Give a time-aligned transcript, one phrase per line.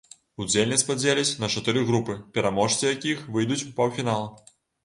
[0.43, 4.29] Удзельніц падзеляць на чатыры групы, пераможцы якіх выйдуць у паўфінал.